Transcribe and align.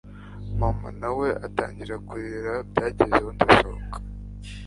mama 0.59 0.87
nawe 1.01 1.27
atangira 1.45 1.95
kurira 2.07 2.53
byagezaho 2.69 3.29
ndasohoka 3.35 3.97